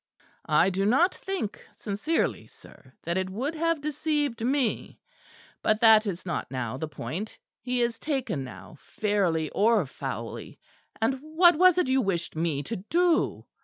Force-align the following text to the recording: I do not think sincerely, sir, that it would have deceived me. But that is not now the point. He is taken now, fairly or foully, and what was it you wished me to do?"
I 0.49 0.71
do 0.71 0.83
not 0.83 1.13
think 1.13 1.63
sincerely, 1.75 2.47
sir, 2.47 2.93
that 3.03 3.19
it 3.19 3.29
would 3.29 3.53
have 3.53 3.81
deceived 3.81 4.43
me. 4.43 4.99
But 5.61 5.79
that 5.81 6.07
is 6.07 6.25
not 6.25 6.49
now 6.49 6.75
the 6.77 6.87
point. 6.87 7.37
He 7.59 7.83
is 7.83 7.99
taken 7.99 8.43
now, 8.43 8.77
fairly 8.79 9.51
or 9.51 9.85
foully, 9.85 10.57
and 10.99 11.19
what 11.21 11.55
was 11.55 11.77
it 11.77 11.87
you 11.87 12.01
wished 12.01 12.35
me 12.35 12.63
to 12.63 12.77
do?" 12.77 13.45